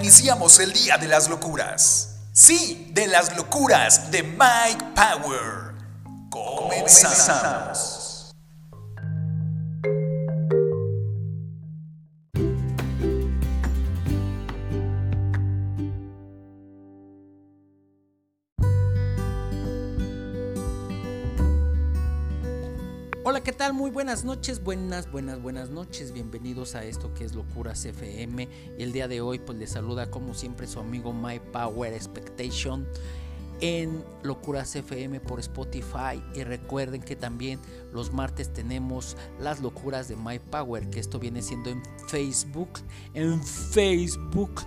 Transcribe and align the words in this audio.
iniciamos 0.00 0.58
el 0.60 0.72
día 0.72 0.96
de 0.96 1.06
las 1.06 1.28
locuras. 1.28 2.16
Sí, 2.32 2.90
de 2.92 3.06
las 3.06 3.36
locuras 3.36 4.10
de 4.10 4.22
Mike 4.22 4.84
Power. 4.94 5.74
Comenzamos. 6.30 7.99
Buenas 24.00 24.24
noches, 24.24 24.64
buenas, 24.64 25.12
buenas, 25.12 25.42
buenas 25.42 25.68
noches. 25.68 26.12
Bienvenidos 26.14 26.74
a 26.74 26.84
esto 26.84 27.12
que 27.12 27.22
es 27.22 27.34
Locuras 27.34 27.84
FM. 27.84 28.48
El 28.78 28.92
día 28.92 29.08
de 29.08 29.20
hoy 29.20 29.38
pues 29.38 29.58
les 29.58 29.72
saluda 29.72 30.10
como 30.10 30.32
siempre 30.32 30.66
su 30.66 30.80
amigo 30.80 31.12
My 31.12 31.38
Power 31.38 31.92
Expectation 31.92 32.88
en 33.60 34.02
Locuras 34.22 34.74
FM 34.74 35.20
por 35.20 35.38
Spotify 35.40 36.22
y 36.34 36.44
recuerden 36.44 37.02
que 37.02 37.14
también 37.14 37.60
los 37.92 38.10
martes 38.10 38.50
tenemos 38.50 39.18
las 39.38 39.60
locuras 39.60 40.08
de 40.08 40.16
My 40.16 40.38
Power, 40.38 40.88
que 40.88 40.98
esto 40.98 41.18
viene 41.18 41.42
siendo 41.42 41.68
en 41.68 41.82
Facebook, 42.08 42.80
en 43.12 43.44
Facebook 43.44 44.62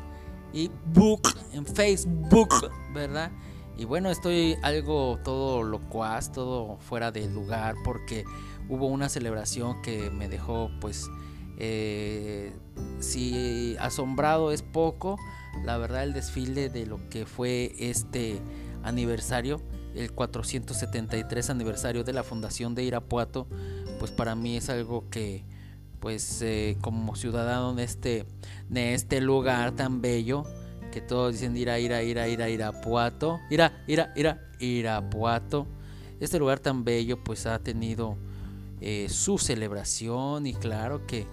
y 0.54 0.70
book 0.94 1.28
en 1.54 1.66
Facebook, 1.66 2.70
¿verdad? 2.94 3.32
Y 3.78 3.86
bueno, 3.86 4.12
estoy 4.12 4.56
algo 4.62 5.20
todo 5.24 5.64
locuaz, 5.64 6.32
todo 6.32 6.78
fuera 6.78 7.12
de 7.12 7.28
lugar 7.28 7.76
porque 7.84 8.24
hubo 8.70 8.88
una 8.88 9.10
celebración 9.10 9.82
que 9.82 10.10
me 10.10 10.30
dejó 10.30 10.70
pues 10.80 11.10
eh, 11.58 12.52
si 13.00 13.76
asombrado 13.80 14.52
es 14.52 14.62
poco, 14.62 15.18
la 15.64 15.78
verdad 15.78 16.04
el 16.04 16.14
desfile 16.14 16.70
de 16.70 16.86
lo 16.86 17.10
que 17.10 17.26
fue 17.26 17.74
este 17.78 18.42
aniversario, 18.84 19.62
el 19.96 20.12
473 20.12 21.50
aniversario 21.50 22.04
de 22.04 22.14
la 22.14 22.24
fundación 22.24 22.76
de 22.76 22.84
Irapuato, 22.84 23.48
pues 24.00 24.12
para 24.12 24.36
mí 24.36 24.58
es 24.58 24.70
algo 24.70 25.10
que 25.10 25.46
pues 26.00 26.42
eh, 26.42 26.78
como 26.82 27.16
ciudadano 27.16 27.76
de 27.76 27.84
este, 27.86 28.26
de 28.68 28.94
este 28.94 29.22
lugar 29.22 29.72
tan 29.72 30.02
bello, 30.02 30.44
que 30.94 31.02
todos 31.02 31.34
dicen 31.34 31.58
ir 31.58 31.72
a 31.72 31.80
ir 31.80 31.92
a 31.92 32.04
ir 32.04 32.20
a 32.20 32.28
ir 32.28 32.44
a 32.44 32.50
Irapuato, 32.50 33.42
ir 33.50 33.64
a 33.64 33.84
ir 33.88 34.00
a 34.00 34.14
ir 34.16 34.28
a 34.28 34.40
Irapuato, 34.60 35.66
este 36.20 36.38
lugar 36.38 36.60
tan 36.60 36.84
bello 36.84 37.24
pues 37.24 37.48
ha 37.48 37.58
tenido 37.58 38.16
eh, 38.80 39.08
su 39.10 39.40
celebración 39.40 40.46
y 40.46 40.54
claro 40.54 41.08
que 41.08 41.26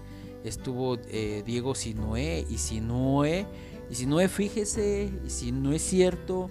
estuvo 0.44 0.96
eh, 1.08 1.42
Diego 1.44 1.74
Sinué 1.74 2.46
y 2.48 2.56
Sinué. 2.56 3.46
Y 3.90 3.96
Sinué 3.96 4.28
fíjese 4.28 5.12
y 5.26 5.28
si 5.28 5.52
no 5.52 5.72
es 5.72 5.82
cierto 5.82 6.48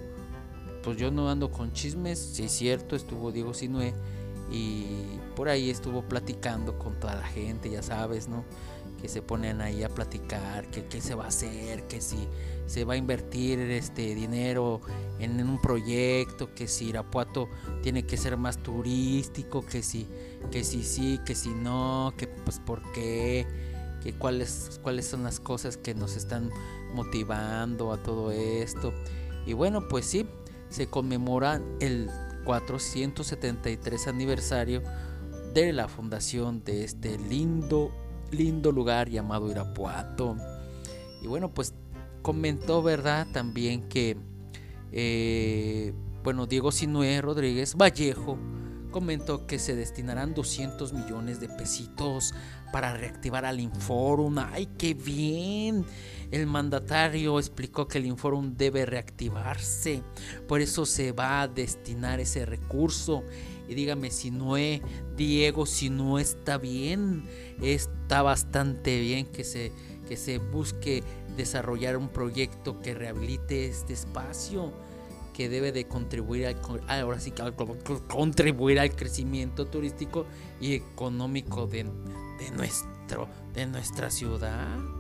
pues 0.83 0.97
yo 0.97 1.09
no 1.09 1.31
ando 1.31 1.51
con 1.51 1.73
chismes 1.73 2.19
si 2.19 2.43
es 2.43 2.51
cierto 2.51 2.95
estuvo 2.95 3.31
Diego 3.31 3.55
Sinué 3.55 3.93
y 4.51 4.85
por 5.35 5.49
ahí 5.49 5.69
estuvo 5.69 6.03
platicando 6.03 6.77
con 6.77 6.99
toda 6.99 7.15
la 7.15 7.25
gente 7.25 7.69
ya 7.69 7.81
sabes 7.81 8.27
no 8.27 8.45
que 9.01 9.07
se 9.07 9.21
ponen 9.21 9.61
ahí 9.61 9.83
a 9.83 9.89
platicar 9.89 10.69
que 10.69 10.85
qué 10.85 11.01
se 11.01 11.15
va 11.15 11.25
a 11.25 11.27
hacer 11.27 11.87
que 11.87 12.01
si 12.01 12.27
se 12.69 12.83
va 12.85 12.93
a 12.93 12.97
invertir 12.97 13.59
este 13.59 14.13
dinero 14.13 14.79
en, 15.17 15.41
un 15.41 15.59
proyecto, 15.59 16.53
que 16.53 16.67
si 16.67 16.89
Irapuato 16.89 17.49
tiene 17.81 18.03
que 18.03 18.15
ser 18.15 18.37
más 18.37 18.61
turístico, 18.61 19.65
que 19.65 19.81
si, 19.81 20.07
que 20.51 20.63
si 20.63 20.83
sí, 20.83 21.19
que 21.25 21.33
si 21.33 21.49
no, 21.49 22.13
que 22.15 22.27
pues 22.27 22.59
por 22.59 22.83
qué, 22.91 23.47
que 24.03 24.13
cuáles, 24.13 24.79
cuáles 24.83 25.07
son 25.07 25.23
las 25.23 25.39
cosas 25.39 25.77
que 25.77 25.95
nos 25.95 26.15
están 26.15 26.51
motivando 26.93 27.91
a 27.91 27.97
todo 28.03 28.31
esto. 28.31 28.93
Y 29.47 29.53
bueno, 29.53 29.87
pues 29.87 30.05
sí, 30.05 30.27
se 30.69 30.85
conmemora 30.85 31.63
el 31.79 32.07
473 32.45 34.07
aniversario 34.07 34.83
de 35.55 35.73
la 35.73 35.87
fundación 35.87 36.63
de 36.63 36.83
este 36.83 37.17
lindo, 37.17 37.91
lindo 38.31 38.71
lugar 38.71 39.09
llamado 39.09 39.49
Irapuato. 39.49 40.37
Y 41.21 41.27
bueno, 41.27 41.53
pues 41.53 41.73
comentó, 42.21 42.81
¿verdad? 42.81 43.27
También 43.31 43.87
que, 43.89 44.17
eh, 44.91 45.93
bueno, 46.23 46.45
Diego 46.45 46.71
Sinué 46.71 47.21
Rodríguez 47.21 47.75
Vallejo 47.75 48.37
comentó 48.91 49.45
que 49.45 49.59
se 49.59 49.75
destinarán 49.75 50.33
200 50.33 50.93
millones 50.93 51.39
de 51.39 51.47
pesitos 51.47 52.33
para 52.71 52.95
reactivar 52.95 53.45
al 53.45 53.59
Inforum. 53.59 54.37
¡Ay, 54.39 54.67
qué 54.77 54.93
bien! 54.93 55.85
El 56.31 56.47
mandatario 56.47 57.39
explicó 57.39 57.87
que 57.87 57.97
el 57.97 58.05
Inforum 58.05 58.55
debe 58.55 58.85
reactivarse, 58.85 60.03
por 60.47 60.61
eso 60.61 60.85
se 60.85 61.11
va 61.11 61.41
a 61.41 61.47
destinar 61.47 62.19
ese 62.19 62.45
recurso. 62.45 63.23
Y 63.69 63.75
dígame 63.75 64.09
si 64.09 64.31
no 64.31 64.57
es 64.57 64.81
Diego, 65.15 65.65
si 65.67 65.91
no 65.91 66.17
está 66.17 66.57
bien, 66.57 67.23
está 67.61 68.23
bastante 68.23 68.99
bien 68.99 69.27
que 69.27 69.43
se, 69.43 69.71
que 70.07 70.17
se 70.17 70.39
busque 70.39 71.03
desarrollar 71.37 71.95
un 71.95 72.09
proyecto 72.09 72.81
que 72.81 72.95
rehabilite 72.95 73.67
este 73.67 73.93
espacio 73.93 74.73
que 75.33 75.47
debe 75.47 75.71
de 75.71 75.87
contribuir 75.87 76.47
al, 76.47 76.57
ahora 76.87 77.19
sí, 77.19 77.31
contribuir 78.09 78.79
al 78.79 78.93
crecimiento 78.93 79.67
turístico 79.67 80.25
y 80.59 80.73
económico 80.73 81.65
de, 81.65 81.83
de, 81.83 82.51
nuestro, 82.51 83.29
de 83.53 83.65
nuestra 83.67 84.09
ciudad. 84.09 84.98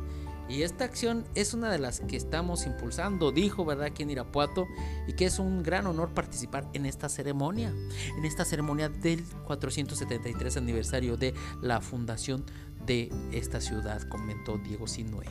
Y 0.49 0.63
esta 0.63 0.83
acción 0.83 1.25
es 1.35 1.53
una 1.53 1.71
de 1.71 1.77
las 1.77 1.99
que 2.01 2.17
estamos 2.17 2.65
impulsando, 2.65 3.31
dijo, 3.31 3.65
¿verdad?, 3.65 3.85
aquí 3.85 4.03
en 4.03 4.09
Irapuato, 4.09 4.67
y 5.07 5.13
que 5.13 5.25
es 5.25 5.37
un 5.37 5.61
gran 5.61 5.85
honor 5.85 6.13
participar 6.13 6.67
en 6.73 6.85
esta 6.85 7.07
ceremonia, 7.07 7.71
en 8.17 8.25
esta 8.25 8.45
ceremonia 8.45 8.89
del 8.89 9.23
473 9.45 10.57
aniversario 10.57 11.17
de 11.17 11.35
la 11.61 11.81
fundación 11.81 12.43
de 12.85 13.11
esta 13.31 13.61
ciudad, 13.61 14.01
comentó 14.09 14.57
Diego 14.57 14.87
Sinue 14.87 15.25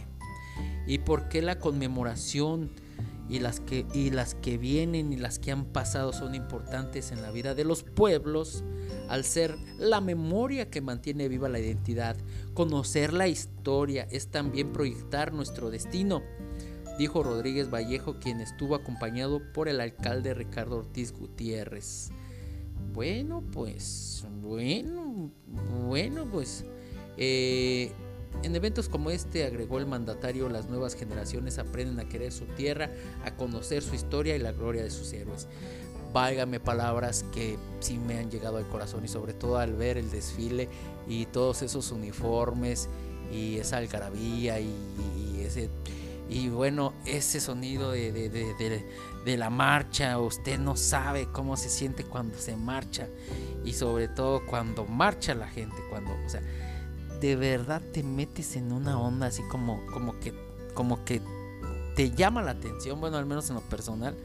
y 0.89 0.99
por 0.99 1.29
qué 1.29 1.43
la 1.43 1.59
conmemoración 1.59 2.71
y 3.29 3.41
las 3.41 3.61
que 3.61 3.87
y 3.93 4.11
las 4.11 4.35
que 4.35 4.57
vienen 4.57 5.13
y 5.13 5.17
las 5.17 5.39
que 5.39 5.53
han 5.53 5.67
pasado 5.67 6.13
son 6.13 6.35
importantes 6.35 7.13
en 7.13 7.21
la 7.21 7.31
vida 7.31 7.55
de 7.55 7.65
los 7.65 7.83
pueblos 7.83 8.65
al 9.09 9.25
ser 9.25 9.57
la 9.79 10.01
memoria 10.01 10.71
que 10.71 10.81
mantiene 10.81 11.29
viva 11.29 11.49
la 11.49 11.59
identidad. 11.59 12.17
Conocer 12.55 13.13
la 13.13 13.29
historia 13.29 14.07
es 14.11 14.29
también 14.29 14.73
proyectar 14.73 15.33
nuestro 15.33 15.71
destino, 15.71 16.23
dijo 16.99 17.23
Rodríguez 17.23 17.71
Vallejo, 17.71 18.19
quien 18.19 18.41
estuvo 18.41 18.75
acompañado 18.75 19.41
por 19.53 19.69
el 19.69 19.81
alcalde 19.81 20.35
Ricardo 20.35 20.79
Ortiz 20.79 21.13
Gutiérrez. 21.13 22.11
Bueno, 22.93 23.43
pues, 23.53 24.25
bueno, 24.43 25.31
bueno, 25.87 26.27
pues, 26.31 26.65
eh, 27.17 27.93
en 28.43 28.55
eventos 28.55 28.89
como 28.89 29.11
este, 29.11 29.45
agregó 29.45 29.79
el 29.79 29.87
mandatario, 29.87 30.49
las 30.49 30.69
nuevas 30.69 30.95
generaciones 30.95 31.59
aprenden 31.59 31.99
a 32.01 32.09
querer 32.09 32.33
su 32.33 32.45
tierra, 32.45 32.91
a 33.25 33.37
conocer 33.37 33.83
su 33.83 33.95
historia 33.95 34.37
y 34.37 34.39
la 34.39 34.53
gloria 34.53 34.83
de 34.83 34.91
sus 34.91 35.13
héroes. 35.13 35.49
Válgame 36.13 36.61
palabras 36.61 37.25
que 37.33 37.59
sí 37.81 37.99
me 37.99 38.19
han 38.19 38.31
llegado 38.31 38.57
al 38.57 38.69
corazón 38.69 39.05
y 39.05 39.09
sobre 39.09 39.35
todo 39.35 39.59
al 39.59 39.75
ver 39.75 39.99
el 39.99 40.11
desfile 40.11 40.69
y 41.07 41.27
todos 41.27 41.63
esos 41.63 41.91
uniformes 41.91 42.89
y 43.33 43.59
esa 43.59 43.79
algarabía 43.79 44.59
y, 44.61 45.43
ese 45.45 45.71
y 46.31 46.49
bueno 46.49 46.93
ese 47.07 47.41
sonido 47.41 47.91
de, 47.91 48.13
de, 48.13 49.37
la 49.37 49.51
marcha 49.51 50.19
usted 50.19 50.59
no 50.59 50.77
sabe 50.77 51.29
cómo 51.31 51.57
se 51.57 51.69
siente 51.69 52.05
cuando 52.05 52.39
se 52.39 52.57
marcha 52.57 53.07
y 53.65 53.75
sobre 53.75 54.09
todo 54.09 54.45
cuando 54.47 54.87
marcha 54.87 55.35
la 55.35 55.49
gente 55.49 55.77
cuando 55.91 56.13
o 56.13 56.29
sea 56.29 56.43
de 57.21 57.37
verdad 57.37 57.83
te 57.93 58.03
metes 58.03 58.57
en 58.57 58.73
una 58.73 58.99
onda 59.01 59.27
así 59.27 59.43
como, 59.51 59.85
como 59.87 60.19
que, 60.21 60.35
como 60.75 61.05
que 61.05 61.21
te 61.97 62.11
llama 62.11 62.43
la 62.43 62.53
atención, 62.53 63.01
bueno, 63.01 63.17
al 63.17 63.27
menos 63.27 63.49
en 63.51 63.57
lo 63.57 63.63
personal, 63.63 64.17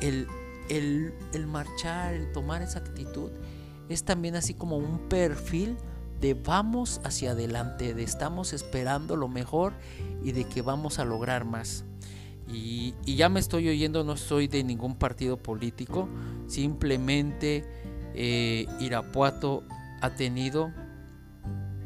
el, 0.00 0.26
el, 0.68 1.14
el 1.32 1.46
marchar, 1.46 2.14
el 2.14 2.32
tomar 2.32 2.62
esa 2.62 2.80
actitud, 2.80 3.30
es 3.88 4.04
también 4.04 4.36
así 4.36 4.54
como 4.54 4.76
un 4.76 5.08
perfil 5.08 5.76
de 6.20 6.34
vamos 6.34 7.00
hacia 7.04 7.32
adelante, 7.32 7.94
de 7.94 8.02
estamos 8.02 8.52
esperando 8.52 9.16
lo 9.16 9.28
mejor 9.28 9.72
y 10.22 10.32
de 10.32 10.44
que 10.44 10.62
vamos 10.62 10.98
a 10.98 11.04
lograr 11.04 11.44
más. 11.44 11.84
Y, 12.48 12.94
ya 13.06 13.28
me 13.28 13.40
estoy 13.40 13.68
oyendo, 13.68 14.04
no 14.04 14.16
soy 14.16 14.48
de 14.48 14.64
ningún 14.64 14.96
partido 14.96 15.36
político, 15.36 16.08
simplemente 16.46 17.64
eh, 18.14 18.66
Irapuato 18.80 19.64
ha 20.00 20.14
tenido 20.14 20.72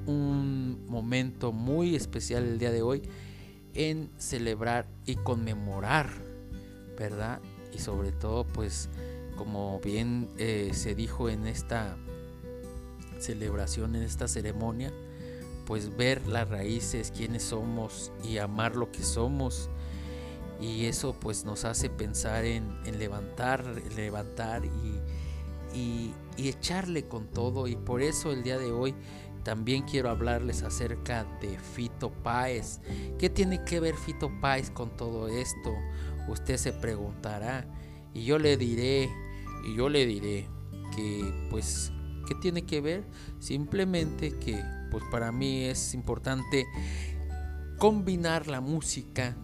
un 0.08 0.86
momento 0.86 1.52
muy 1.52 1.94
especial 1.94 2.44
el 2.44 2.58
día 2.58 2.70
de 2.70 2.82
hoy 2.82 3.02
en 3.74 4.10
celebrar 4.18 4.88
y 5.06 5.16
conmemorar, 5.16 6.10
¿verdad? 6.98 7.40
Y 7.72 7.78
sobre 7.78 8.12
todo, 8.12 8.44
pues, 8.44 8.88
como 9.36 9.78
bien 9.80 10.28
eh, 10.38 10.70
se 10.72 10.94
dijo 10.94 11.28
en 11.28 11.46
esta 11.46 11.96
celebración, 13.20 13.94
en 13.94 14.02
esta 14.02 14.26
ceremonia, 14.28 14.92
pues 15.66 15.94
ver 15.96 16.26
las 16.26 16.48
raíces, 16.48 17.12
quiénes 17.14 17.42
somos 17.42 18.10
y 18.24 18.38
amar 18.38 18.74
lo 18.74 18.90
que 18.90 19.02
somos. 19.02 19.68
y 20.60 20.86
eso 20.86 21.14
pues 21.20 21.44
nos 21.44 21.64
hace 21.64 21.88
pensar 21.88 22.44
en, 22.44 22.80
levantar, 22.98 23.64
levantar 23.94 24.62
y, 24.64 25.00
echarle 26.36 27.06
con 27.06 27.26
todo 27.26 27.66
y 27.68 27.76
por 27.76 28.00
eso 28.00 28.32
el 28.32 28.42
día 28.42 28.58
de 28.58 28.72
hoy 28.72 28.94
también 29.48 29.84
quiero 29.84 30.10
hablarles 30.10 30.62
acerca 30.62 31.24
de 31.40 31.58
Fito 31.58 32.10
Páez. 32.10 32.82
¿Qué 33.18 33.30
tiene 33.30 33.64
que 33.64 33.80
ver 33.80 33.94
Fito 33.96 34.30
Páez 34.42 34.70
con 34.70 34.94
todo 34.94 35.26
esto? 35.26 35.74
Usted 36.28 36.58
se 36.58 36.74
preguntará 36.74 37.66
y 38.12 38.24
yo 38.24 38.38
le 38.38 38.58
diré, 38.58 39.08
y 39.64 39.74
yo 39.74 39.88
le 39.88 40.04
diré 40.04 40.46
que 40.94 41.48
pues 41.48 41.90
¿qué 42.26 42.34
tiene 42.34 42.66
que 42.66 42.82
ver? 42.82 43.06
Simplemente 43.38 44.38
que 44.38 44.62
pues 44.90 45.02
para 45.10 45.32
mí 45.32 45.64
es 45.64 45.94
importante 45.94 46.66
combinar 47.78 48.48
la 48.48 48.60
música 48.60 49.34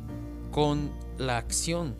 con 0.50 0.92
la 1.16 1.38
acción. 1.38 1.96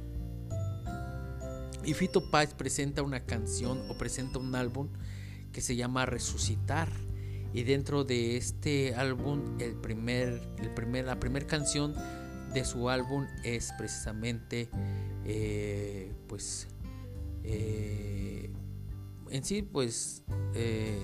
Y 1.86 1.94
Fito 1.94 2.30
Páez 2.30 2.52
presenta 2.52 3.00
una 3.00 3.24
canción 3.24 3.80
o 3.88 3.96
presenta 3.96 4.38
un 4.38 4.54
álbum 4.54 4.90
que 5.52 5.62
se 5.62 5.74
llama 5.74 6.04
Resucitar. 6.04 6.90
Y 7.54 7.62
dentro 7.62 8.02
de 8.02 8.36
este 8.36 8.96
álbum, 8.96 9.58
el 9.60 9.76
primer, 9.76 10.42
el 10.58 10.70
primer, 10.74 11.04
la 11.04 11.20
primera 11.20 11.46
canción 11.46 11.94
de 12.52 12.64
su 12.64 12.90
álbum 12.90 13.26
es 13.44 13.72
precisamente, 13.78 14.68
eh, 15.24 16.12
pues, 16.26 16.66
eh, 17.44 18.50
en 19.30 19.44
sí, 19.44 19.62
pues, 19.62 20.24
eh, 20.54 20.98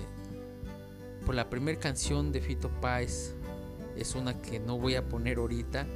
por 1.25 1.35
la 1.35 1.49
primera 1.49 1.79
canción 1.79 2.33
de 2.33 2.41
Fito 2.41 2.69
Páez 2.81 3.33
es 3.95 4.13
una 4.15 4.41
que 4.41 4.59
no 4.59 4.77
voy 4.77 4.95
a 4.95 5.07
poner 5.07 5.37
ahorita 5.37 5.87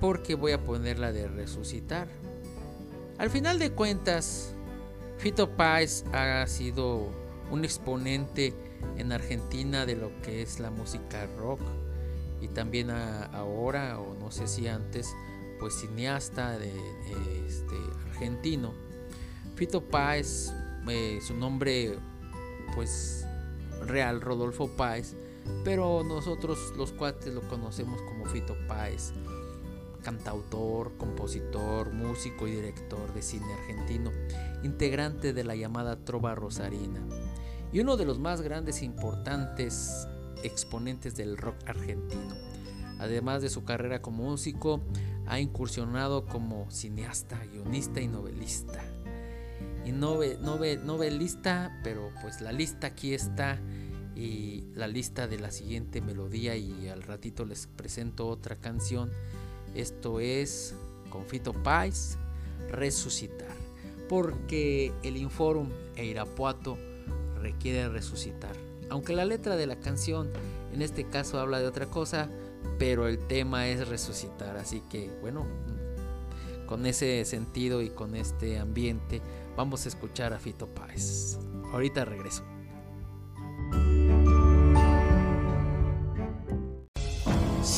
porque 0.00 0.36
voy 0.36 0.52
a 0.52 0.62
poner 0.62 1.00
la 1.00 1.10
de 1.10 1.26
resucitar. 1.26 2.06
Al 3.18 3.28
final 3.28 3.58
de 3.58 3.72
cuentas, 3.72 4.54
Fito 5.18 5.56
Páez 5.56 6.04
ha 6.12 6.46
sido 6.46 7.08
un 7.50 7.64
exponente 7.64 8.71
en 8.96 9.12
Argentina 9.12 9.86
de 9.86 9.96
lo 9.96 10.10
que 10.22 10.42
es 10.42 10.60
la 10.60 10.70
música 10.70 11.26
rock. 11.36 11.60
Y 12.40 12.48
también 12.48 12.90
ahora 12.90 14.00
o 14.00 14.14
no 14.14 14.30
sé 14.30 14.48
si 14.48 14.66
antes 14.66 15.14
pues 15.60 15.74
cineasta 15.74 16.58
de, 16.58 16.72
este, 17.46 17.76
argentino. 18.10 18.72
Fito 19.54 19.82
Páez 19.82 20.52
eh, 20.88 21.20
su 21.24 21.34
nombre 21.34 21.96
pues 22.74 23.26
real 23.86 24.20
Rodolfo 24.20 24.68
Páez. 24.76 25.14
Pero 25.64 26.02
nosotros 26.04 26.72
los 26.76 26.92
cuates 26.92 27.32
lo 27.32 27.42
conocemos 27.42 28.00
como 28.02 28.26
Fito 28.26 28.56
Páez. 28.66 29.12
Cantautor, 30.02 30.96
compositor, 30.96 31.92
músico 31.92 32.48
y 32.48 32.52
director 32.52 33.12
de 33.14 33.22
cine 33.22 33.52
argentino, 33.54 34.10
integrante 34.64 35.32
de 35.32 35.44
la 35.44 35.54
llamada 35.54 35.96
Trova 36.04 36.34
Rosarina 36.34 37.00
y 37.72 37.80
uno 37.80 37.96
de 37.96 38.04
los 38.04 38.18
más 38.18 38.42
grandes 38.42 38.82
e 38.82 38.84
importantes 38.84 40.06
exponentes 40.42 41.16
del 41.16 41.36
rock 41.36 41.56
argentino. 41.66 42.34
Además 42.98 43.42
de 43.42 43.48
su 43.48 43.64
carrera 43.64 44.02
como 44.02 44.24
músico, 44.24 44.80
ha 45.26 45.40
incursionado 45.40 46.26
como 46.26 46.70
cineasta, 46.70 47.42
guionista 47.52 48.00
y 48.00 48.08
novelista. 48.08 48.80
Y 49.84 49.92
novelista, 49.92 51.80
pero 51.82 52.10
pues 52.20 52.40
la 52.40 52.52
lista 52.52 52.88
aquí 52.88 53.14
está 53.14 53.58
y 54.14 54.64
la 54.74 54.86
lista 54.86 55.26
de 55.26 55.40
la 55.40 55.50
siguiente 55.50 56.00
melodía 56.00 56.54
y 56.56 56.88
al 56.88 57.02
ratito 57.02 57.44
les 57.44 57.66
presento 57.66 58.28
otra 58.28 58.56
canción. 58.56 59.10
Esto 59.74 60.20
es 60.20 60.74
Confito 61.10 61.52
Pais, 61.52 62.18
Resucitar, 62.70 63.56
porque 64.08 64.92
el 65.02 65.16
Inforum 65.16 65.70
e 65.96 66.04
Irapuato 66.04 66.78
requiere 67.42 67.88
resucitar. 67.88 68.56
Aunque 68.88 69.12
la 69.12 69.24
letra 69.24 69.56
de 69.56 69.66
la 69.66 69.76
canción 69.76 70.30
en 70.72 70.82
este 70.82 71.04
caso 71.04 71.38
habla 71.38 71.60
de 71.60 71.66
otra 71.66 71.86
cosa, 71.86 72.28
pero 72.78 73.06
el 73.06 73.18
tema 73.18 73.68
es 73.68 73.88
resucitar. 73.88 74.56
Así 74.56 74.82
que 74.90 75.10
bueno, 75.20 75.46
con 76.66 76.86
ese 76.86 77.24
sentido 77.24 77.82
y 77.82 77.90
con 77.90 78.14
este 78.16 78.58
ambiente, 78.58 79.20
vamos 79.56 79.84
a 79.84 79.88
escuchar 79.88 80.32
a 80.32 80.38
Fito 80.38 80.66
Páez. 80.68 81.38
Ahorita 81.72 82.04
regreso. 82.04 82.44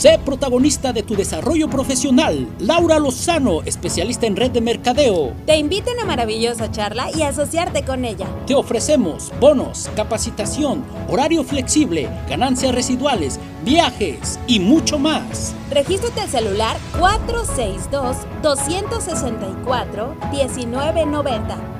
Sé 0.04 0.20
protagonista 0.22 0.92
de 0.92 1.02
tu 1.02 1.16
desarrollo 1.16 1.70
profesional. 1.70 2.46
Laura 2.58 2.98
Lozano, 2.98 3.62
especialista 3.62 4.26
en 4.26 4.36
red 4.36 4.50
de 4.50 4.60
mercadeo. 4.60 5.32
Te 5.46 5.56
invito 5.56 5.88
a 5.88 5.94
una 5.94 6.04
maravillosa 6.04 6.70
charla 6.70 7.08
y 7.16 7.22
asociarte 7.22 7.86
con 7.86 8.04
ella. 8.04 8.26
Te 8.46 8.54
ofrecemos 8.54 9.32
bonos, 9.40 9.90
capacitación, 9.96 10.84
horario 11.08 11.42
flexible, 11.42 12.10
ganancias 12.28 12.74
residuales, 12.74 13.40
viajes 13.64 14.38
y 14.46 14.60
mucho 14.60 14.98
más. 14.98 15.54
Regístrate 15.70 16.20
al 16.20 16.28
celular 16.28 16.76
462 16.98 18.18
264 18.42 20.16
1990 20.32 21.73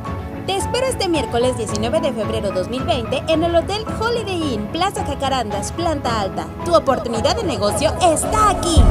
te 0.46 0.56
espero 0.56 0.87
este 0.87 1.08
miércoles 1.08 1.56
19 1.56 2.00
de 2.00 2.12
febrero 2.12 2.50
2020 2.50 3.25
en 3.29 3.43
el 3.44 3.55
Hotel 3.55 3.85
Holiday 3.99 4.55
Inn 4.55 4.67
Plaza 4.69 5.05
Jacarandas, 5.05 5.73
planta 5.73 6.20
alta. 6.20 6.46
Tu 6.64 6.75
oportunidad 6.75 7.37
de 7.37 7.44
negocio 7.44 7.94
está 8.00 8.50
aquí. 8.50 8.82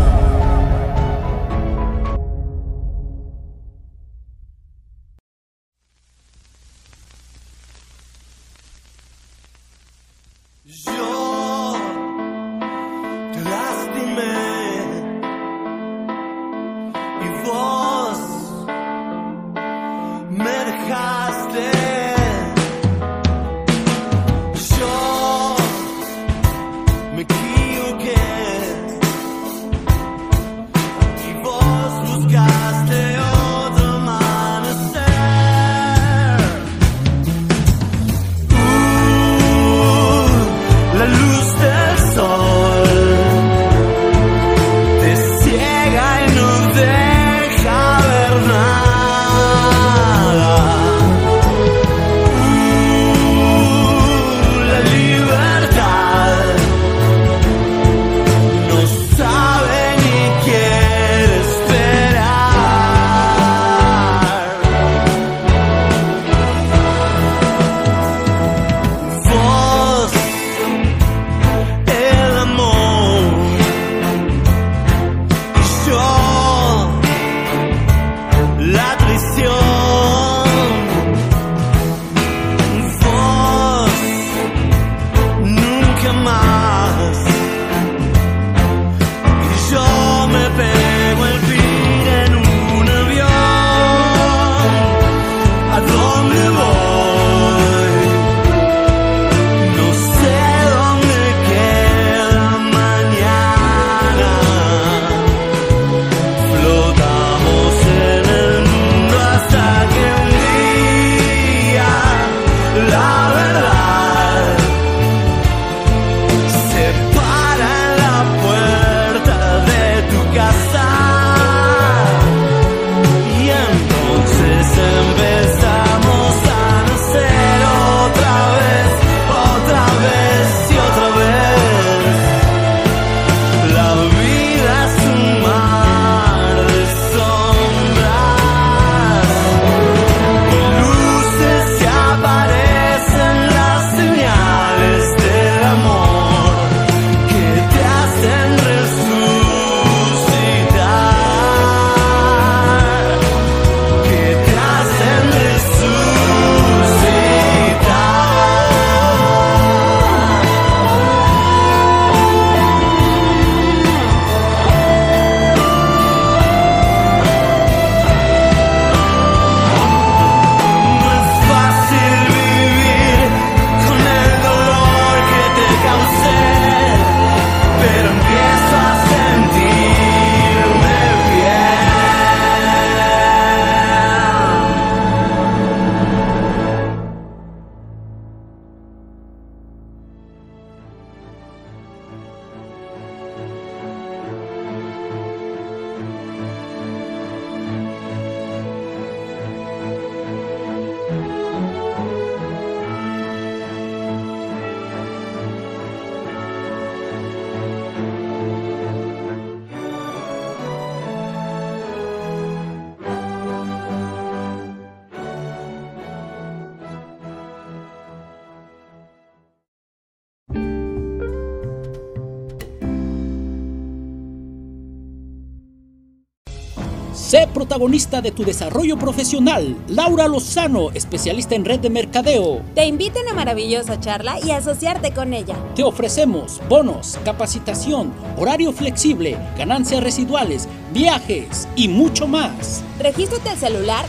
Sé 227.33 227.49
protagonista 227.51 228.21
de 228.21 228.31
tu 228.31 228.43
desarrollo 228.43 228.99
profesional. 228.99 229.75
Laura 229.87 230.27
Lozano, 230.27 230.91
especialista 230.91 231.55
en 231.55 231.65
red 231.65 231.79
de 231.79 231.89
mercadeo. 231.89 232.61
Te 232.75 232.85
invito 232.85 233.17
a 233.17 233.23
una 233.23 233.33
maravillosa 233.33 233.99
charla 233.99 234.37
y 234.45 234.51
asociarte 234.51 235.15
con 235.15 235.33
ella. 235.33 235.55
Te 235.73 235.81
ofrecemos 235.81 236.61
bonos, 236.69 237.17
capacitación, 237.25 238.13
horario 238.37 238.71
flexible, 238.71 239.35
ganancias 239.57 240.03
residuales, 240.03 240.69
viajes 240.93 241.67
y 241.75 241.87
mucho 241.87 242.27
más. 242.27 242.83
Regístrate 242.99 243.49
al 243.49 243.57
celular 243.57 244.05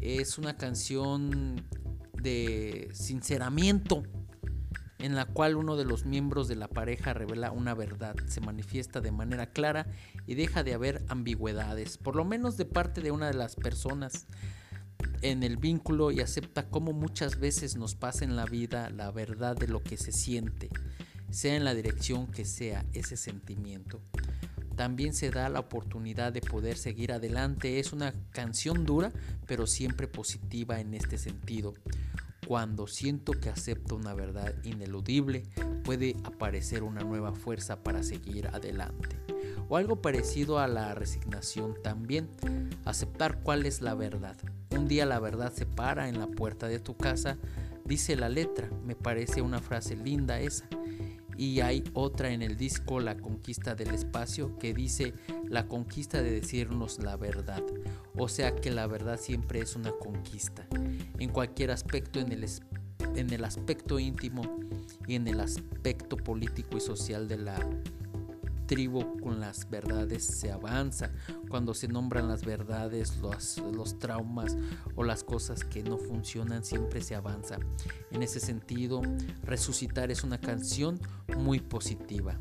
Es 0.00 0.38
una 0.38 0.56
canción 0.56 1.66
de 2.14 2.88
sinceramiento 2.92 4.02
en 4.98 5.16
la 5.16 5.26
cual 5.26 5.56
uno 5.56 5.76
de 5.76 5.84
los 5.84 6.04
miembros 6.04 6.48
de 6.48 6.56
la 6.56 6.68
pareja 6.68 7.14
revela 7.14 7.52
una 7.52 7.74
verdad, 7.74 8.14
se 8.26 8.40
manifiesta 8.40 9.00
de 9.00 9.10
manera 9.10 9.46
clara 9.46 9.86
y 10.26 10.34
deja 10.34 10.62
de 10.62 10.74
haber 10.74 11.04
ambigüedades, 11.08 11.96
por 11.96 12.16
lo 12.16 12.24
menos 12.24 12.56
de 12.56 12.66
parte 12.66 13.00
de 13.00 13.10
una 13.10 13.28
de 13.28 13.34
las 13.34 13.56
personas 13.56 14.26
en 15.22 15.42
el 15.42 15.56
vínculo 15.56 16.10
y 16.10 16.20
acepta 16.20 16.68
cómo 16.68 16.92
muchas 16.92 17.38
veces 17.38 17.76
nos 17.76 17.94
pasa 17.94 18.24
en 18.24 18.36
la 18.36 18.46
vida 18.46 18.90
la 18.90 19.10
verdad 19.10 19.56
de 19.56 19.68
lo 19.68 19.82
que 19.82 19.96
se 19.96 20.12
siente, 20.12 20.70
sea 21.30 21.56
en 21.56 21.64
la 21.64 21.74
dirección 21.74 22.26
que 22.26 22.44
sea 22.44 22.84
ese 22.92 23.16
sentimiento. 23.16 24.00
También 24.80 25.12
se 25.12 25.30
da 25.30 25.50
la 25.50 25.60
oportunidad 25.60 26.32
de 26.32 26.40
poder 26.40 26.78
seguir 26.78 27.12
adelante. 27.12 27.80
Es 27.80 27.92
una 27.92 28.14
canción 28.30 28.86
dura, 28.86 29.12
pero 29.46 29.66
siempre 29.66 30.08
positiva 30.08 30.80
en 30.80 30.94
este 30.94 31.18
sentido. 31.18 31.74
Cuando 32.48 32.86
siento 32.86 33.32
que 33.32 33.50
acepto 33.50 33.94
una 33.94 34.14
verdad 34.14 34.54
ineludible, 34.64 35.42
puede 35.84 36.16
aparecer 36.24 36.82
una 36.82 37.02
nueva 37.02 37.34
fuerza 37.34 37.82
para 37.82 38.02
seguir 38.02 38.48
adelante. 38.48 39.16
O 39.68 39.76
algo 39.76 40.00
parecido 40.00 40.58
a 40.58 40.66
la 40.66 40.94
resignación 40.94 41.74
también, 41.82 42.30
aceptar 42.86 43.42
cuál 43.42 43.66
es 43.66 43.82
la 43.82 43.94
verdad. 43.94 44.38
Un 44.70 44.86
día 44.86 45.04
la 45.04 45.18
verdad 45.18 45.52
se 45.52 45.66
para 45.66 46.08
en 46.08 46.18
la 46.18 46.26
puerta 46.26 46.68
de 46.68 46.78
tu 46.78 46.96
casa, 46.96 47.36
dice 47.84 48.14
la 48.16 48.28
letra, 48.28 48.70
me 48.84 48.94
parece 48.94 49.42
una 49.42 49.60
frase 49.60 49.96
linda 49.96 50.40
esa. 50.40 50.68
Y 51.36 51.60
hay 51.60 51.82
otra 51.94 52.32
en 52.32 52.42
el 52.42 52.58
disco 52.58 53.00
La 53.00 53.16
conquista 53.16 53.74
del 53.74 53.94
espacio 53.94 54.58
que 54.58 54.74
dice 54.74 55.14
la 55.48 55.66
conquista 55.66 56.22
de 56.22 56.32
decirnos 56.32 56.98
la 57.02 57.16
verdad. 57.16 57.62
O 58.14 58.28
sea 58.28 58.54
que 58.54 58.70
la 58.70 58.86
verdad 58.86 59.18
siempre 59.18 59.60
es 59.60 59.74
una 59.74 59.90
conquista. 59.90 60.66
En 61.18 61.30
cualquier 61.30 61.70
aspecto, 61.70 62.20
en 62.20 62.32
el, 62.32 62.44
en 63.16 63.32
el 63.32 63.44
aspecto 63.44 63.98
íntimo 63.98 64.42
y 65.06 65.14
en 65.14 65.28
el 65.28 65.40
aspecto 65.40 66.16
político 66.16 66.76
y 66.76 66.80
social 66.80 67.26
de 67.26 67.38
la 67.38 67.58
tribu 68.70 69.18
con 69.18 69.40
las 69.40 69.68
verdades 69.68 70.24
se 70.24 70.52
avanza. 70.52 71.10
Cuando 71.48 71.74
se 71.74 71.88
nombran 71.88 72.28
las 72.28 72.44
verdades, 72.44 73.18
los, 73.18 73.58
los 73.74 73.98
traumas 73.98 74.56
o 74.94 75.02
las 75.02 75.24
cosas 75.24 75.64
que 75.64 75.82
no 75.82 75.98
funcionan, 75.98 76.62
siempre 76.62 77.02
se 77.02 77.16
avanza. 77.16 77.58
En 78.12 78.22
ese 78.22 78.38
sentido, 78.38 79.02
Resucitar 79.42 80.12
es 80.12 80.22
una 80.22 80.40
canción 80.40 81.00
muy 81.36 81.58
positiva. 81.58 82.38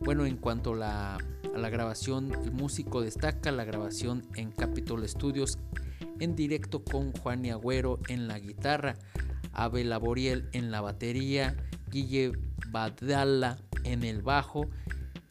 Bueno, 0.00 0.26
en 0.26 0.36
cuanto 0.36 0.72
a 0.72 1.20
la, 1.54 1.70
grabación, 1.70 2.32
el 2.32 2.50
músico 2.50 3.00
destaca 3.00 3.52
la 3.52 3.64
grabación 3.64 4.26
en 4.34 4.50
Capitol 4.50 5.08
Studios 5.08 5.60
en 6.18 6.34
directo 6.34 6.82
con 6.82 7.12
Juan 7.12 7.46
Agüero 7.46 8.00
en 8.08 8.26
la 8.26 8.40
guitarra, 8.40 8.96
Abel 9.52 9.90
Laboriel 9.90 10.48
en 10.52 10.72
la 10.72 10.80
batería, 10.80 11.56
Guille 11.88 12.32
Badala 12.72 13.58
en 13.84 14.02
el 14.02 14.20
bajo 14.20 14.68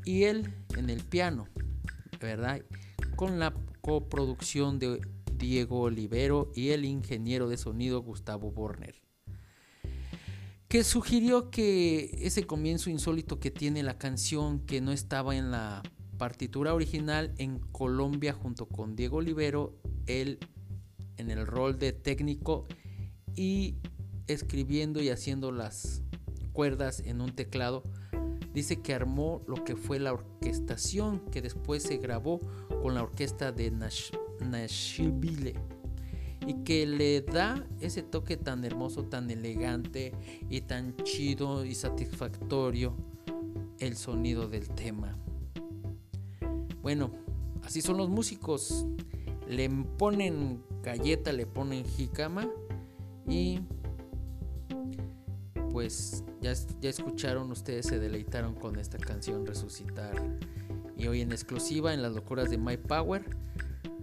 y 0.06 0.24
él 0.24 0.54
en 0.78 0.90
el 0.90 1.04
piano, 1.04 1.48
¿verdad? 2.20 2.62
Con 3.16 3.40
la 3.40 3.54
coproducción 3.82 4.80
de 4.80 5.02
Diego 5.38 5.82
Olivero 5.82 6.52
y 6.56 6.70
el 6.70 6.86
ingeniero 6.86 7.50
de 7.50 7.58
sonido 7.58 8.02
Gustavo 8.02 8.52
Borner, 8.52 9.02
que 10.68 10.84
sugirió 10.84 11.52
que 11.52 12.18
ese 12.22 12.46
comienzo 12.46 12.90
insólito 12.90 13.40
que 13.40 13.52
tiene 13.52 13.84
la 13.84 13.98
canción 13.98 14.60
que 14.60 14.82
no 14.82 14.92
estaba 14.92 15.36
en 15.36 15.52
la 15.52 15.84
partitura 16.18 16.74
original 16.74 17.34
en 17.38 17.60
Colombia 17.60 18.34
junto 18.34 18.68
con 18.68 18.96
Diego 18.96 19.18
Olivero, 19.18 19.76
él 20.08 20.40
en 21.18 21.30
el 21.30 21.46
rol 21.46 21.78
de 21.78 21.92
técnico 21.92 22.66
y 23.36 23.76
escribiendo 24.28 25.02
y 25.02 25.10
haciendo 25.10 25.52
las 25.52 26.02
cuerdas 26.54 27.02
en 27.02 27.20
un 27.20 27.36
teclado, 27.36 27.84
dice 28.54 28.82
que 28.82 28.94
armó 28.94 29.42
lo 29.48 29.64
que 29.64 29.76
fue 29.76 30.00
la 30.00 30.14
orquestación 30.14 31.20
que 31.32 31.42
después 31.42 31.84
se 31.84 31.98
grabó 31.98 32.40
con 32.82 32.96
la 32.96 33.04
orquesta 33.04 33.52
de 33.52 33.72
Nashville 33.72 35.56
y 36.46 36.54
que 36.64 36.86
le 36.86 37.22
da 37.22 37.66
ese 37.80 38.04
toque 38.04 38.38
tan 38.38 38.64
hermoso, 38.66 39.06
tan 39.06 39.30
elegante 39.30 40.14
y 40.50 40.62
tan 40.62 40.96
chido 40.98 41.66
y 41.66 41.74
satisfactorio 41.74 42.96
el 43.80 43.96
sonido 43.96 44.48
del 44.48 44.70
tema. 44.70 45.18
Bueno, 46.82 47.12
así 47.64 47.82
son 47.82 47.98
los 47.98 48.10
músicos. 48.10 48.86
Le 49.48 49.70
ponen 49.70 50.64
galleta, 50.82 51.32
le 51.32 51.46
ponen 51.46 51.86
jicama 51.86 52.50
y 53.28 53.60
pues 55.74 56.24
ya, 56.39 56.53
ya 56.82 56.89
escucharon, 56.92 57.51
ustedes 57.51 57.88
se 57.88 57.98
deleitaron 57.98 58.53
con 58.53 58.77
esta 58.77 59.00
canción 59.00 59.44
Resucitar. 59.44 60.13
Y 60.96 61.08
hoy 61.08 61.22
en 61.22 61.32
exclusiva 61.32 61.96
en 61.96 62.03
las 62.03 62.13
locuras 62.13 62.51
de 62.51 62.60
My 62.60 62.77
Power, 62.77 63.25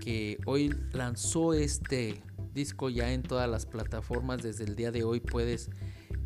que 0.00 0.38
hoy 0.46 0.74
lanzó 0.92 1.54
este 1.54 2.24
disco 2.52 2.90
ya 2.90 3.12
en 3.12 3.22
todas 3.22 3.48
las 3.48 3.66
plataformas. 3.66 4.42
Desde 4.42 4.64
el 4.64 4.74
día 4.74 4.90
de 4.90 5.04
hoy 5.04 5.20
puedes 5.20 5.70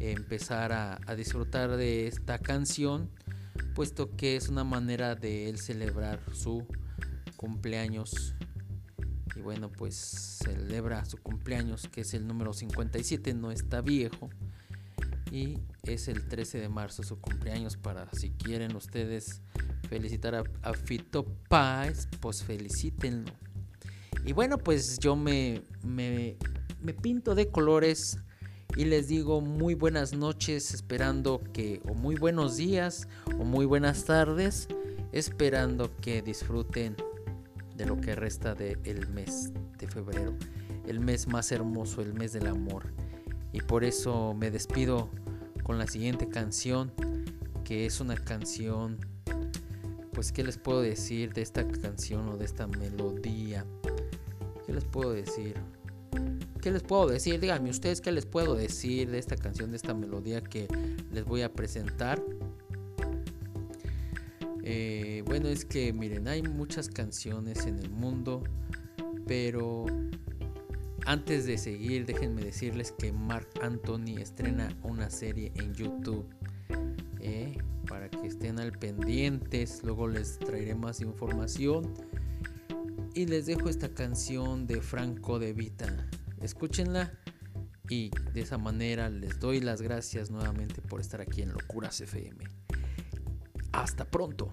empezar 0.00 0.72
a, 0.72 0.98
a 1.06 1.14
disfrutar 1.14 1.76
de 1.76 2.06
esta 2.06 2.38
canción, 2.38 3.10
puesto 3.74 4.16
que 4.16 4.36
es 4.36 4.48
una 4.48 4.64
manera 4.64 5.14
de 5.14 5.50
él 5.50 5.58
celebrar 5.58 6.20
su 6.32 6.66
cumpleaños. 7.36 8.34
Y 9.36 9.40
bueno, 9.40 9.70
pues 9.70 9.94
celebra 10.42 11.04
su 11.04 11.18
cumpleaños, 11.18 11.86
que 11.88 12.00
es 12.00 12.14
el 12.14 12.26
número 12.26 12.54
57, 12.54 13.34
no 13.34 13.52
está 13.52 13.82
viejo 13.82 14.30
y 15.34 15.58
es 15.82 16.06
el 16.06 16.28
13 16.28 16.60
de 16.60 16.68
marzo 16.68 17.02
su 17.02 17.20
cumpleaños 17.20 17.76
para 17.76 18.08
si 18.12 18.30
quieren 18.30 18.76
ustedes 18.76 19.42
felicitar 19.88 20.44
a, 20.62 20.74
Fito 20.74 21.24
Paz, 21.48 22.08
pues 22.20 22.44
felicítenlo. 22.44 23.32
Y 24.24 24.32
bueno, 24.32 24.58
pues 24.58 24.96
yo 25.00 25.16
me, 25.16 25.60
me, 25.82 26.36
pinto 27.02 27.34
de 27.34 27.50
colores 27.50 28.16
y 28.76 28.84
les 28.84 29.08
digo 29.08 29.40
muy 29.40 29.74
buenas 29.74 30.12
noches 30.12 30.72
esperando 30.72 31.40
que, 31.52 31.82
o 31.88 31.94
muy 31.94 32.14
buenos 32.14 32.56
días, 32.56 33.08
o 33.36 33.44
muy 33.44 33.66
buenas 33.66 34.04
tardes, 34.04 34.68
esperando 35.10 35.90
que 35.96 36.22
disfruten 36.22 36.94
de 37.74 37.86
lo 37.86 38.00
que 38.00 38.14
resta 38.14 38.54
del 38.54 39.08
mes 39.08 39.52
de 39.78 39.88
febrero, 39.88 40.36
el 40.86 41.00
mes 41.00 41.26
más 41.26 41.50
hermoso, 41.50 42.02
el 42.02 42.14
mes 42.14 42.32
del 42.32 42.46
amor. 42.46 42.92
Y 43.52 43.60
por 43.60 43.82
eso 43.82 44.34
me 44.34 44.50
despido 44.50 45.10
con 45.64 45.78
la 45.78 45.88
siguiente 45.88 46.28
canción, 46.28 46.92
que 47.64 47.86
es 47.86 47.98
una 48.00 48.14
canción, 48.14 48.98
pues, 50.12 50.30
¿qué 50.30 50.44
les 50.44 50.58
puedo 50.58 50.80
decir 50.80 51.32
de 51.32 51.42
esta 51.42 51.66
canción 51.66 52.28
o 52.28 52.36
de 52.36 52.44
esta 52.44 52.68
melodía? 52.68 53.64
¿Qué 54.64 54.72
les 54.72 54.84
puedo 54.84 55.12
decir? 55.12 55.56
¿Qué 56.60 56.70
les 56.70 56.82
puedo 56.82 57.08
decir? 57.08 57.40
Díganme 57.40 57.70
ustedes 57.70 58.00
qué 58.00 58.12
les 58.12 58.26
puedo 58.26 58.54
decir 58.54 59.10
de 59.10 59.18
esta 59.18 59.36
canción, 59.36 59.70
de 59.70 59.76
esta 59.76 59.94
melodía 59.94 60.42
que 60.42 60.68
les 61.12 61.24
voy 61.24 61.42
a 61.42 61.52
presentar. 61.52 62.22
Eh, 64.62 65.22
bueno, 65.26 65.48
es 65.48 65.64
que 65.64 65.92
miren, 65.92 66.28
hay 66.28 66.42
muchas 66.42 66.88
canciones 66.88 67.66
en 67.66 67.78
el 67.78 67.90
mundo, 67.90 68.42
pero 69.26 69.86
antes 71.06 71.46
de 71.46 71.58
seguir, 71.58 72.06
déjenme 72.06 72.42
decirles 72.42 72.92
que 72.92 73.12
Mark 73.12 73.48
Anthony 73.60 74.18
estrena 74.18 74.68
una 74.82 75.10
serie 75.10 75.52
en 75.56 75.74
YouTube. 75.74 76.26
Eh, 77.20 77.58
para 77.88 78.08
que 78.10 78.26
estén 78.26 78.58
al 78.58 78.72
pendientes, 78.72 79.82
luego 79.82 80.08
les 80.08 80.38
traeré 80.38 80.74
más 80.74 81.00
información. 81.00 81.94
Y 83.14 83.26
les 83.26 83.46
dejo 83.46 83.68
esta 83.68 83.90
canción 83.90 84.66
de 84.66 84.80
Franco 84.80 85.38
de 85.38 85.52
Vita. 85.52 86.08
Escúchenla 86.40 87.12
y 87.88 88.10
de 88.32 88.40
esa 88.40 88.58
manera 88.58 89.08
les 89.10 89.38
doy 89.38 89.60
las 89.60 89.82
gracias 89.82 90.30
nuevamente 90.30 90.80
por 90.80 91.00
estar 91.00 91.20
aquí 91.20 91.42
en 91.42 91.52
Locuras 91.52 92.00
FM. 92.00 92.44
Hasta 93.72 94.04
pronto. 94.04 94.52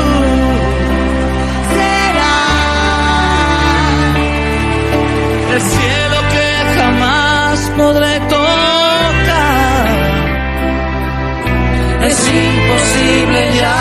Es 12.11 12.21
imposible, 12.27 13.39
ya 13.61 13.79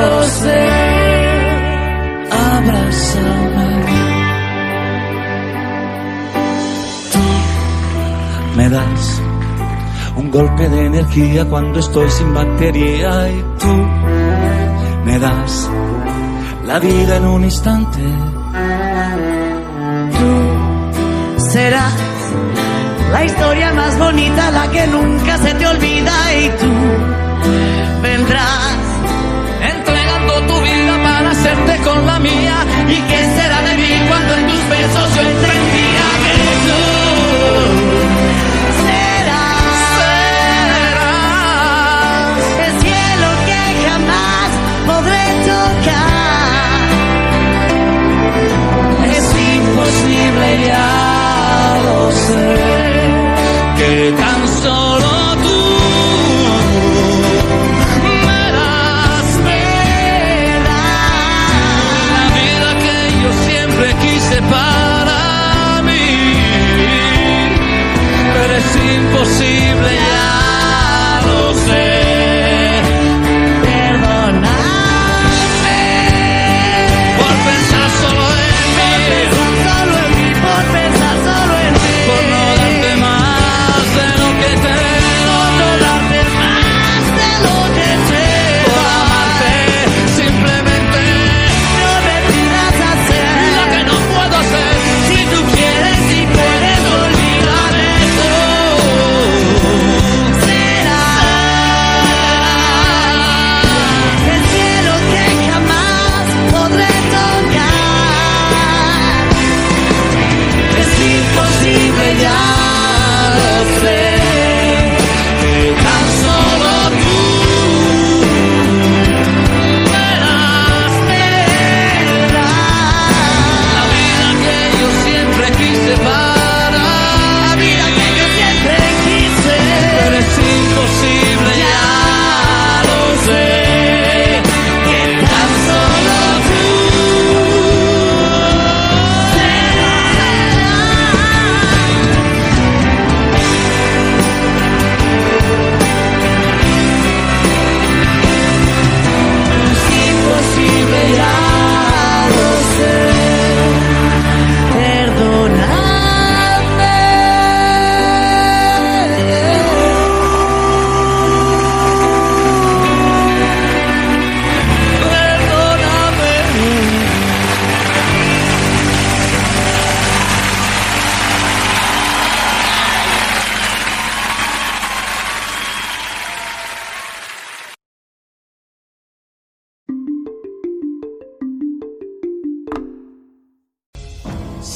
lo 0.00 0.22
sé. 0.40 0.62
Abrázame. 2.30 3.68
Tú 7.12 7.24
me 8.56 8.68
das 8.68 9.22
un 10.16 10.30
golpe 10.30 10.68
de 10.68 10.86
energía 10.86 11.48
cuando 11.48 11.80
estoy 11.80 12.10
sin 12.10 12.34
batería 12.34 13.30
y 13.30 13.44
tú 13.60 13.74
me 15.06 15.18
das 15.18 15.70
la 16.66 16.78
vida 16.78 17.16
en 17.16 17.24
un 17.26 17.44
instante. 17.44 18.02
serás 21.52 22.01
la 23.12 23.24
historia 23.24 23.72
más 23.74 23.98
bonita, 23.98 24.50
la 24.50 24.70
que 24.70 24.86
nunca 24.86 25.38
se 25.38 25.54
te 25.54 25.66
olvida 25.66 26.12
y 26.34 26.48
tú 26.60 26.72
vendrás 28.02 28.76
entregando 29.72 30.32
tu 30.48 30.60
vida 30.62 31.02
para 31.04 31.30
hacerte 31.30 31.76
con 31.84 32.06
la 32.06 32.18
mía. 32.18 32.56
¿Y 32.88 32.96
qué 33.10 33.20
será 33.36 33.62
de 33.62 33.76
mí 33.76 33.92
cuando 34.08 34.34
en 34.34 34.46
tus 34.48 34.68
besos 34.68 35.14
yo 35.14 35.22
entendía 35.22 36.06
que 36.24 36.34
tú 36.66 36.80
serás 38.84 39.52